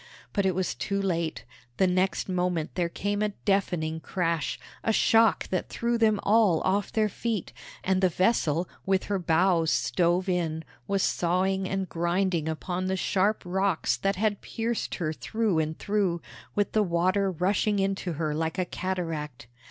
But 0.33 0.47
it 0.47 0.55
was 0.55 0.73
too 0.73 0.99
late. 0.99 1.45
The 1.77 1.85
next 1.85 2.27
moment 2.27 2.73
there 2.73 2.89
came 2.89 3.21
a 3.21 3.33
deafening 3.45 3.99
crash, 3.99 4.59
a 4.83 4.91
shock 4.91 5.47
that 5.49 5.69
threw 5.69 5.95
them 5.99 6.19
all 6.23 6.59
off 6.61 6.91
their 6.91 7.07
feet, 7.07 7.53
and 7.83 8.01
the 8.01 8.09
vessel, 8.09 8.67
with 8.83 9.03
her 9.03 9.19
bows 9.19 9.69
stove 9.69 10.27
in, 10.27 10.63
was 10.87 11.03
sawing 11.03 11.69
and 11.69 11.87
grinding 11.87 12.49
upon 12.49 12.87
the 12.87 12.97
sharp 12.97 13.43
rocks 13.45 13.95
that 13.95 14.15
had 14.15 14.41
pierced 14.41 14.95
her 14.95 15.13
through 15.13 15.59
and 15.59 15.77
through, 15.77 16.19
with 16.55 16.71
the 16.71 16.81
water 16.81 17.29
rushing 17.29 17.77
into 17.77 18.13
her 18.13 18.33
like 18.33 18.57
a 18.57 18.65
cataract. 18.65 19.45